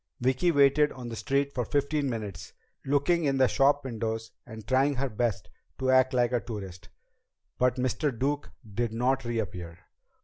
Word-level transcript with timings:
Vicki 0.19 0.51
waited 0.51 0.91
on 0.93 1.09
the 1.09 1.15
street 1.15 1.53
for 1.53 1.63
fifteen 1.63 2.09
minutes, 2.09 2.53
looking 2.87 3.23
in 3.25 3.37
the 3.37 3.45
shopwindows 3.47 4.31
and 4.47 4.67
trying 4.67 4.95
her 4.95 5.09
best 5.09 5.47
to 5.77 5.91
act 5.91 6.11
like 6.11 6.31
a 6.31 6.39
tourist. 6.39 6.89
But 7.59 7.75
Mr. 7.75 8.09
Duke 8.09 8.49
did 8.73 8.93
not 8.93 9.23
reappear. 9.23 9.77